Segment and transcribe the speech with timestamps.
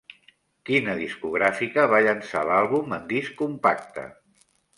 [0.69, 4.09] Quina discogràfica va llançar l'àlbum en disc compacte?